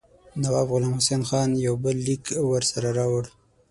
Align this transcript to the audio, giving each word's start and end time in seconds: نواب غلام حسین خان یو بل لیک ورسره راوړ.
نواب 0.41 0.67
غلام 0.73 0.93
حسین 0.99 1.21
خان 1.29 1.49
یو 1.65 1.75
بل 1.83 1.97
لیک 2.07 2.23
ورسره 2.51 2.89
راوړ. 2.97 3.25